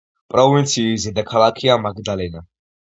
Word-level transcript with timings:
პროვინციის 0.35 1.05
დედაქალაქია 1.11 1.81
მაგდალენა. 1.87 2.49